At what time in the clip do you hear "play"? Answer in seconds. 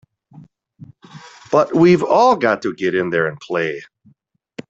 3.39-3.83